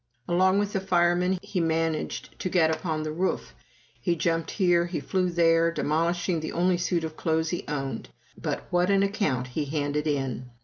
Along 0.27 0.57
with 0.57 0.73
the 0.73 0.79
firemen, 0.79 1.37
he 1.43 1.59
managed 1.59 2.39
to 2.39 2.49
get 2.49 2.71
upon 2.71 3.03
the 3.03 3.11
roof; 3.11 3.53
he 4.01 4.15
jumped 4.15 4.49
here, 4.49 4.87
he 4.87 4.99
flew 4.99 5.29
there, 5.29 5.71
demolishing 5.71 6.39
the 6.39 6.53
only 6.53 6.79
suit 6.79 7.03
of 7.03 7.15
clothes 7.15 7.51
he 7.51 7.63
owned. 7.67 8.09
But 8.35 8.65
what 8.71 8.89
an 8.89 9.03
account 9.03 9.49
he 9.49 9.65
handed 9.65 10.07
in! 10.07 10.49